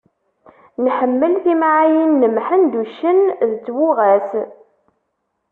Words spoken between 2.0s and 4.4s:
n Mḥend uccen, d twuɣa-s.